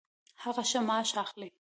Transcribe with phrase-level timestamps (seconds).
[0.43, 1.49] هغه ښه معاش اخلي